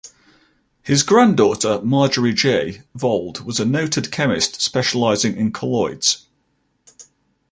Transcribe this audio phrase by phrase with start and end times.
[0.81, 2.81] His granddaughter Marjorie J.
[2.95, 6.25] Vold was a noted chemist specializing in colloids.